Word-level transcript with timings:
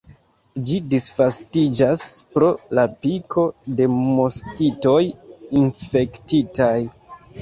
Ĝi 0.67 0.77
disvastiĝas 0.93 2.01
pro 2.37 2.49
la 2.79 2.85
piko 3.03 3.43
de 3.81 3.89
moskitoj 3.99 4.99
infektitaj. 5.65 6.75